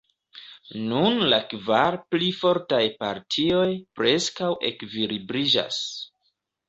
Nun 0.93 1.19
la 1.33 1.37
kvar 1.51 1.97
pli 2.15 2.29
fortaj 2.39 2.81
partioj 3.03 3.67
preskaŭ 4.01 4.51
ekvilibriĝas. 4.71 5.83